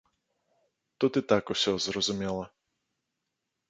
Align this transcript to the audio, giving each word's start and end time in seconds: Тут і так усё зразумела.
Тут 0.99 1.21
і 1.23 1.23
так 1.33 1.43
усё 1.57 1.71
зразумела. 1.89 2.45